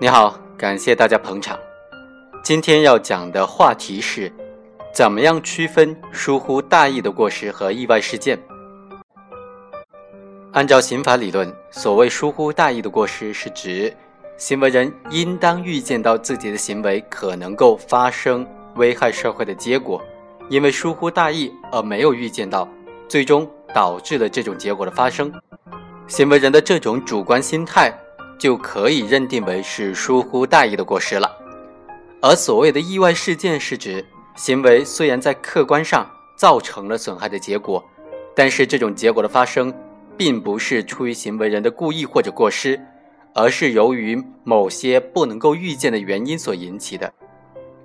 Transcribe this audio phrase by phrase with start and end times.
[0.00, 1.58] 你好，感谢大家捧场。
[2.40, 4.32] 今天要讲的话题是，
[4.94, 8.38] 怎么样区分疏忽大意的过失和意外事件。
[10.52, 13.92] 按照刑法理论，所谓疏忽大意的过失，是指
[14.36, 20.00] 行为人应当预见到自己的行为可能够发生危害社会的结果，
[20.48, 22.68] 因为疏忽大意而没有预见到，
[23.08, 25.32] 最终导致了这种结果的发生。
[26.06, 27.92] 行为人的这种主观心态。
[28.38, 31.30] 就可以认定为是疏忽大意的过失了，
[32.22, 34.04] 而所谓的意外事件是指
[34.36, 37.84] 行为虽然在客观上造成了损害的结果，
[38.34, 39.74] 但是这种结果的发生，
[40.16, 42.80] 并不是出于行为人的故意或者过失，
[43.34, 47.12] 而是由于某些不能够预见的原因所引起的。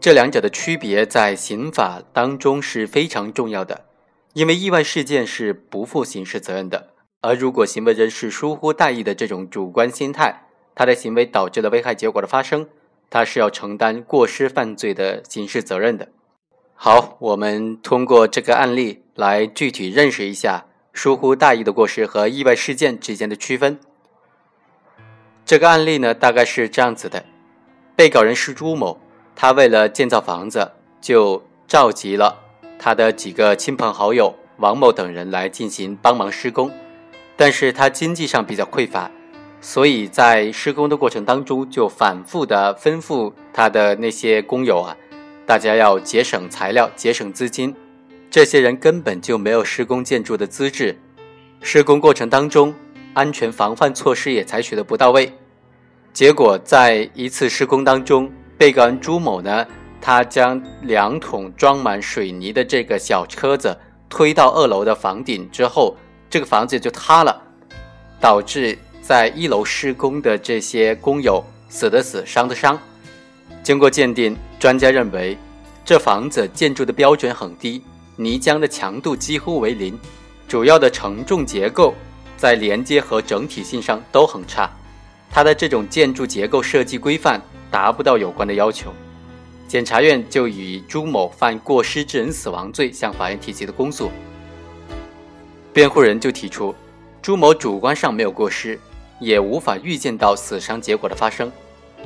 [0.00, 3.84] 这两者的区别在刑法当中是非常重要的，
[4.32, 6.89] 因为意外事件是不负刑事责任的。
[7.22, 12.68] 而如果行为人是疏忽大意的这种主观心态，他的行为导致了危害结果的发生，
[13.10, 16.08] 他是要承担过失犯罪的刑事责任的。
[16.74, 23.78] 好，我们通过这个案例来具体认识一下疏忽大意的过失和意外事件之间的区分。
[25.44, 27.22] 这个案例呢，大概是这样子的：
[27.94, 28.98] 被告人是朱某，
[29.36, 32.38] 他为了建造房子，就召集了
[32.78, 36.70] 他的几个亲朋好友王某等人来进行帮忙施工。
[37.40, 39.10] 但是他经济上比较匮乏，
[39.62, 44.94] 所以在施工的过程当中就反复的吩咐他的那些工友啊，
[45.46, 47.74] 大家要节省材料、节省资金。
[48.30, 50.98] 这些人根本就没有施工建筑的资质，
[51.62, 52.74] 施工过程当中
[53.14, 55.32] 安全防范措施也采取的不到位。
[56.12, 59.66] 结果在一次施工当中，被告人朱某呢，
[59.98, 63.74] 他将两桶装满水泥的这个小车子
[64.10, 65.96] 推到二楼的房顶之后。
[66.30, 67.42] 这个房子就塌了，
[68.20, 72.78] 导致在一楼施工的这些工友死的死，伤的伤。
[73.64, 75.36] 经过鉴定，专家认为
[75.84, 77.82] 这房子建筑的标准很低，
[78.14, 79.98] 泥浆的强度几乎为零，
[80.46, 81.92] 主要的承重结构
[82.36, 84.70] 在连接和整体性上都很差，
[85.30, 87.42] 它的这种建筑结构设计规范
[87.72, 88.94] 达不到有关的要求。
[89.66, 94.10] 检察院就以朱某犯过失致人死亡罪向法院提起的公诉。
[95.72, 96.74] 辩护人就提出，
[97.22, 98.78] 朱某主观上没有过失，
[99.20, 101.50] 也无法预见到死伤结果的发生，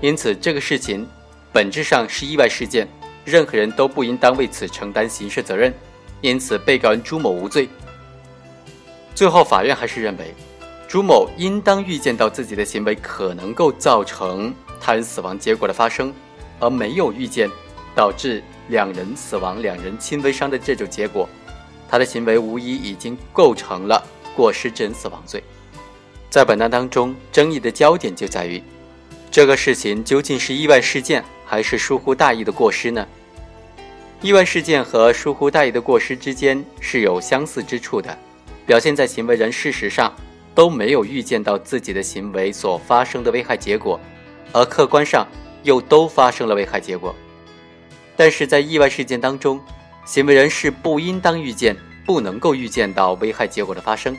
[0.00, 1.06] 因此这个事情
[1.52, 2.88] 本质上是意外事件，
[3.24, 5.72] 任何人都不应当为此承担刑事责任，
[6.20, 7.68] 因此被告人朱某无罪。
[9.14, 10.34] 最后，法院还是认为，
[10.88, 16.12] 朱某应当预见到自己的行为可能够造成他人死亡结果的发生，
[16.58, 17.48] 而没有预见
[17.94, 21.28] 导致两人死亡、两人轻微伤的这种结果。
[21.92, 24.02] 他的行为无疑已经构成了
[24.34, 25.44] 过失致人死亡罪。
[26.30, 28.62] 在本案当中，争议的焦点就在于，
[29.30, 33.06] 这个事情究竟是意外事件还是疏忽大意的过失呢？
[34.22, 38.16] 意外事件和疏忽大意的过失之间是有相似之处的，
[38.64, 40.10] 表现在行为人事实上
[40.54, 44.00] 都没有预见到自己的行为所发生的危害结果，
[44.52, 45.28] 而客观上
[45.62, 47.14] 又都发生了危害结果。
[48.16, 49.60] 但是在意外事件当中，
[50.04, 54.16] 行为人是不应当预见、不能够预见到危害结果的发生，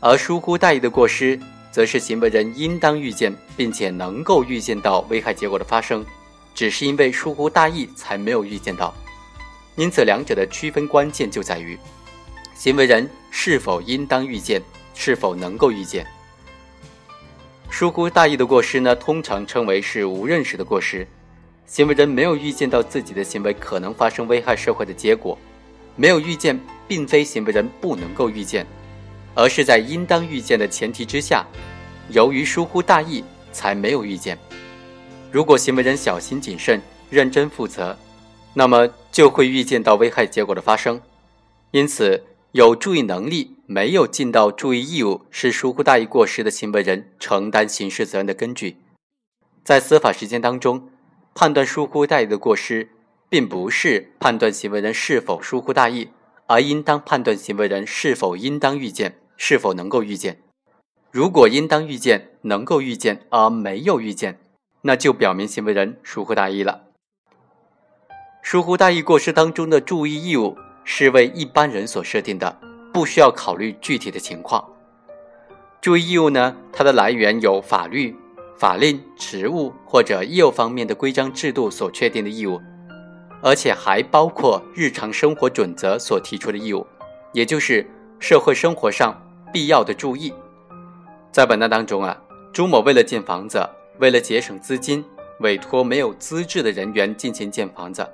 [0.00, 1.38] 而疏忽大意的过失，
[1.70, 6.04] 则是行为人应当预见并且能够预见到危害结果的发生，
[6.54, 8.94] 只是因为疏忽大意才没有预见到。
[9.76, 11.78] 因此，两者的区分关键就在于，
[12.54, 14.62] 行为人是否应当预见，
[14.94, 16.06] 是否能够预见。
[17.68, 21.06] 疏忽大意的过失呢，通常称为是无认识的过失。
[21.70, 25.38] 行为人没有预见到自己的行为可能发生危害社会的结果，
[25.94, 26.58] 没有预见，
[26.88, 28.66] 并非行为人不能够预见，
[29.36, 31.46] 而是在应当预见的前提之下，
[32.08, 33.22] 由于疏忽大意
[33.52, 34.36] 才没有预见。
[35.30, 37.96] 如果行为人小心谨慎、认真负责，
[38.52, 41.00] 那么就会预见到危害结果的发生。
[41.70, 48.78] 因此，有注意能力没有尽到注意义务是疏忽大意过失的行为人承担刑事责任的根据。
[49.62, 50.88] 在司法实践当中。
[51.34, 52.88] 判断疏忽大意的过失，
[53.28, 56.10] 并不是判断行为人是否疏忽大意，
[56.46, 60.40] 而应当判断行为人是否应当预见，是否能够预见。
[61.10, 64.38] 如果应当预见、能够预见而没有预见，
[64.82, 66.84] 那就表明行为人疏忽大意了。
[68.42, 72.58] 疏忽大意过失当中的注意义务是为一般人所设定的，
[72.92, 74.64] 不需要考虑具体的情况。
[75.80, 78.16] 注意义务呢，它的来源有法律。
[78.60, 82.60] 法令、职务或者业务方面的规章制度所确定的义务，
[83.40, 86.86] 而且还包括日常生活准则所提出的义务，
[87.32, 89.18] 也就是社会生活上
[89.50, 90.30] 必要的注意。
[91.32, 92.14] 在本案当中啊，
[92.52, 93.66] 朱某为了建房子，
[93.98, 95.02] 为了节省资金，
[95.38, 98.06] 委托没有资质的人员进行建房子，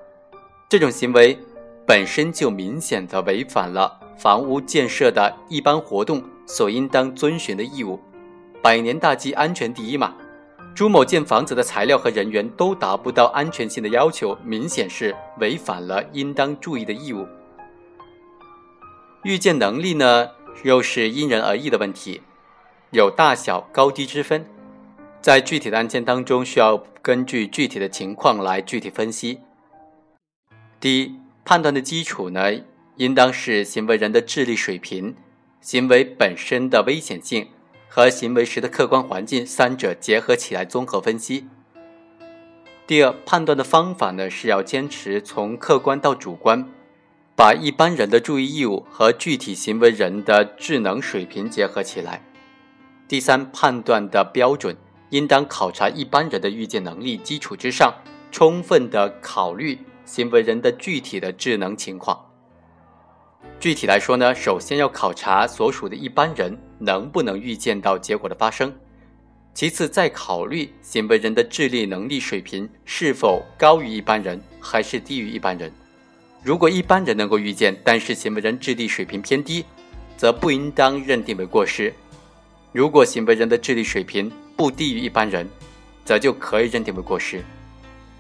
[0.69, 1.37] 这种行为
[1.85, 7.99] 本身就明显的违反了房屋建设的一般活动所应当遵循的义务。
[8.63, 10.15] 百年大计，安全第一嘛。
[10.77, 17.27] 朱某建房子的材料和人员都达不到安全性的要求，明显是违反了应当注意的义务。
[19.23, 20.29] 预见能力呢，
[20.65, 22.21] 又是因人而异的问题，
[22.91, 24.45] 有大小高低之分，
[25.23, 29.41] 在具体的案件当中，需要根据具体的情况来具体分析。
[30.79, 32.53] 第一，判断的基础呢，
[32.97, 35.17] 应当是行为人的智力水平、
[35.63, 37.49] 行为本身的危险性。
[37.89, 41.47] 和行为时的客观环境三者结合起来综合分析。
[42.87, 46.69] 第二，判断的方法呢是要坚持从客观到主观，
[47.35, 52.23] 把一般人的注意义务和具体行为人的智能水平结合起来。
[53.09, 54.77] 第三，判断的标准
[55.11, 57.95] 应当考察一般人的预见能力基础之上，
[58.31, 62.26] 充分的考虑行为人的具体的智能情况。
[63.59, 68.73] 具体来说呢，首先要考察所属的一般人能不能预见到结果的发生，
[69.55, 75.73] 其次再考虑行为人的智力能力水平是否高于一般人还是低于一般人。
[76.43, 79.65] 如果一般人能够预见，但是行为人智力水平偏低，
[80.17, 81.91] 则不应当认定为过失；
[82.73, 85.49] 如果行为人的智力水平不低于一般人，
[86.05, 87.43] 则就可以认定为过失。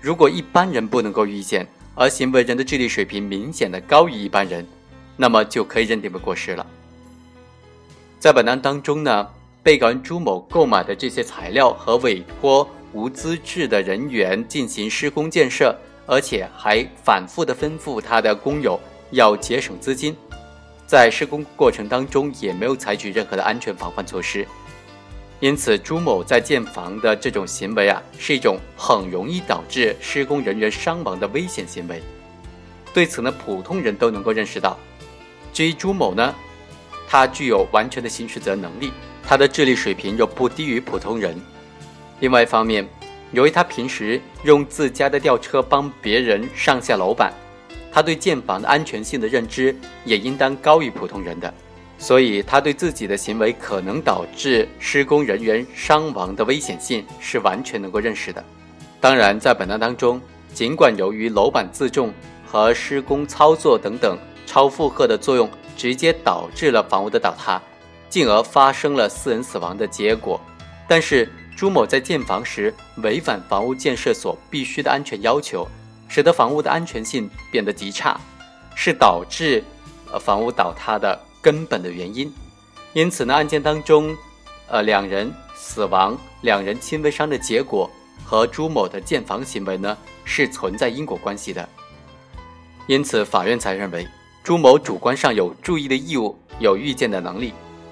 [0.01, 1.65] 如果一般人不能够预见，
[1.95, 4.67] 而行为人的智力水平明显的高于一般人，
[5.17, 6.67] 那么就可以认定为过失了。
[8.19, 9.29] 在本案当中呢，
[9.63, 15.77] 被告人朱某购买的这些材料和委托无资质的人员进行施工建设，
[16.07, 18.79] 而且还反复的吩咐他的工友
[19.11, 20.17] 要节省资金，
[20.87, 24.47] 在施工过程当中也没有采取任何的安全防范措施，
[25.41, 32.03] 因此朱某在建房的这种行为啊，是一种很容易导致施工人员伤亡的危险行为。
[32.95, 34.79] 对此呢，普通人都能够认识到。
[35.57, 36.35] 至于朱某呢，
[37.09, 38.93] 他具有完全的刑事责任能力，
[39.23, 41.35] 他的智力水平又不低于普通人。
[42.21, 42.87] 另外一方面，
[43.33, 47.33] 由于他平时用自家的吊车帮别人上下楼板，
[47.91, 49.75] 他对建房的安全性的认知
[50.05, 51.55] 也应当高于普通人的，
[51.99, 58.45] 所以他对自己的行为可能导致施工人员伤亡的危险性是完全能够认识的。
[59.01, 60.21] 当然，在本案当中，
[60.53, 62.13] 尽管由于楼板自重
[62.45, 64.19] 和施工操作等等。
[64.57, 67.61] 超负荷的作用直接导致了房屋的倒塌，
[68.09, 70.41] 进而发生了四人死亡的结果。
[70.89, 72.73] 但是朱某在建房时
[73.03, 75.69] 违反房屋建设所必须的安全要求，
[76.09, 78.19] 使得房屋的安全性变得极差，
[78.75, 79.63] 是导致
[80.19, 82.33] 房屋倒塌的根本的原因。
[82.95, 84.17] 因此呢，案件当中，
[84.69, 87.91] 呃两人死亡、两人轻微伤的结果
[88.25, 89.95] 和朱某的建房行为呢
[90.25, 91.69] 是存在因果关系的。
[92.87, 94.09] 因此，法院才认为。
[94.47, 97.51] 朱某主观上有注意的义务，有预见的能力；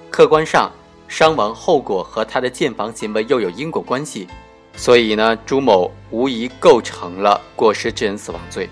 [0.08, 0.70] 客观上，
[1.08, 4.28] 伤亡后果和他的建房行为又有因果关系，
[4.76, 8.70] 所以呢，朱某无疑构成了过失致人死亡罪。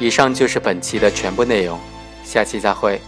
[0.00, 1.78] 以上就是本期的全部内容，
[2.24, 3.00] 下期再会。